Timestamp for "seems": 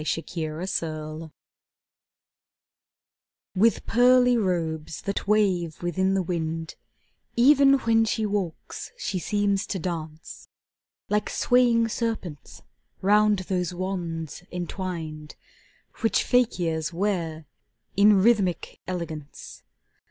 9.19-9.67